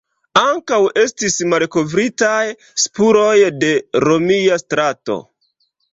[0.41, 2.41] Ankaŭ estis malkovritaj
[2.85, 3.73] spuroj de
[4.07, 5.19] romia strato.